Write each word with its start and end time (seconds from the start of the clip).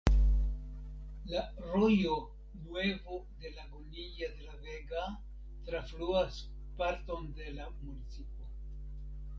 La 1.25 1.53
rojo 1.65 2.35
"Nuevo 2.65 3.27
de 3.39 3.51
Lagunilla 3.51 4.33
de 4.33 4.41
la 4.47 4.55
Vega" 4.65 5.05
trafluas 5.63 6.43
parton 6.75 7.33
de 7.35 7.51
la 7.51 7.69
municipo. 7.69 8.47